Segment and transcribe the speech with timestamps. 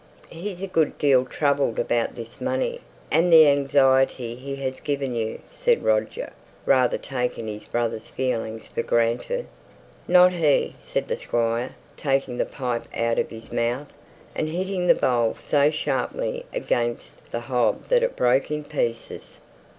[0.31, 5.41] "He's a good deal troubled about this money, and the anxiety he has given you,"
[5.51, 6.33] said Roger,
[6.65, 9.45] rather taking his brother's feelings for granted.
[10.07, 13.93] "Not he," said the Squire, taking the pipe out of his mouth,
[14.33, 19.37] and hitting the bowl so sharply against the hob that it broke in pieces.